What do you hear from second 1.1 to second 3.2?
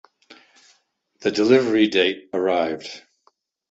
The delivery date arrived.